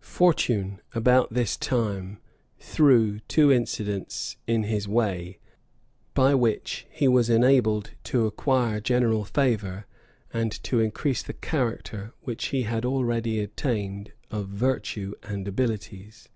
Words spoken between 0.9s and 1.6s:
about this